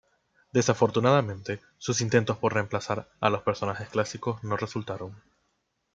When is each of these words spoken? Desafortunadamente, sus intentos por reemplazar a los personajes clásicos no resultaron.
Desafortunadamente, 0.51 1.59
sus 1.77 2.01
intentos 2.01 2.35
por 2.39 2.55
reemplazar 2.55 3.11
a 3.19 3.29
los 3.29 3.43
personajes 3.43 3.87
clásicos 3.87 4.43
no 4.43 4.57
resultaron. 4.57 5.21